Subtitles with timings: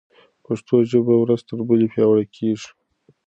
[0.45, 2.69] پښتو ژبه ورځ تر بلې پیاوړې کېږي.